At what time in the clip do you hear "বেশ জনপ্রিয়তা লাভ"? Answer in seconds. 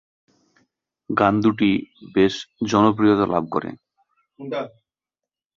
2.15-3.43